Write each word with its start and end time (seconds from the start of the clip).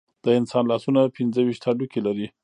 د 0.23 0.25
انسان 0.39 0.63
لاسونه 0.71 1.01
پنځه 1.15 1.39
ویشت 1.43 1.63
هډوکي 1.67 1.99
لري. 2.07 2.27